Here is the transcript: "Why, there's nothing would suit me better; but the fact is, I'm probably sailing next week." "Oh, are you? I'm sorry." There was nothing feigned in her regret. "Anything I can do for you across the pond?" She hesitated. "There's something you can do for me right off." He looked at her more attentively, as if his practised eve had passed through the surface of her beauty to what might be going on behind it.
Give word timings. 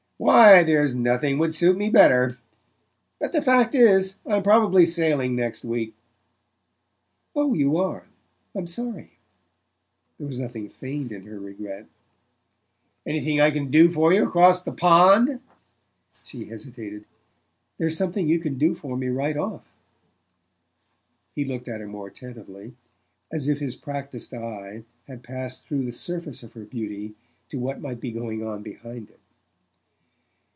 "Why, 0.21 0.61
there's 0.63 0.93
nothing 0.93 1.39
would 1.39 1.55
suit 1.55 1.75
me 1.75 1.89
better; 1.89 2.37
but 3.19 3.31
the 3.31 3.41
fact 3.41 3.73
is, 3.73 4.19
I'm 4.23 4.43
probably 4.43 4.85
sailing 4.85 5.35
next 5.35 5.65
week." 5.65 5.95
"Oh, 7.35 7.51
are 7.51 7.55
you? 7.55 8.01
I'm 8.55 8.67
sorry." 8.67 9.13
There 10.19 10.27
was 10.27 10.37
nothing 10.37 10.69
feigned 10.69 11.11
in 11.11 11.25
her 11.25 11.39
regret. 11.39 11.87
"Anything 13.03 13.41
I 13.41 13.49
can 13.49 13.71
do 13.71 13.89
for 13.89 14.13
you 14.13 14.23
across 14.27 14.61
the 14.61 14.71
pond?" 14.71 15.41
She 16.23 16.45
hesitated. 16.45 17.05
"There's 17.79 17.97
something 17.97 18.29
you 18.29 18.37
can 18.37 18.59
do 18.59 18.75
for 18.75 18.95
me 18.95 19.07
right 19.07 19.35
off." 19.35 19.73
He 21.33 21.45
looked 21.45 21.67
at 21.67 21.81
her 21.81 21.87
more 21.87 22.09
attentively, 22.09 22.75
as 23.31 23.47
if 23.47 23.57
his 23.57 23.75
practised 23.75 24.35
eve 24.35 24.85
had 25.07 25.23
passed 25.23 25.65
through 25.65 25.83
the 25.83 25.91
surface 25.91 26.43
of 26.43 26.53
her 26.53 26.63
beauty 26.65 27.15
to 27.49 27.57
what 27.57 27.81
might 27.81 27.99
be 27.99 28.11
going 28.11 28.45
on 28.45 28.61
behind 28.61 29.09
it. 29.09 29.17